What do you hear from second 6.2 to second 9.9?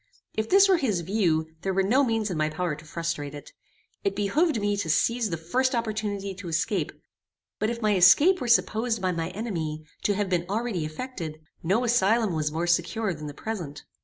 to escape; but if my escape were supposed by my enemy